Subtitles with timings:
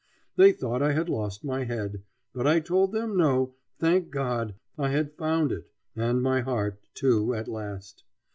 [0.35, 2.01] They thought I had lost my head,
[2.33, 4.55] but I told them no, thank God!
[4.75, 8.03] I had found it, and my heart, too, at last.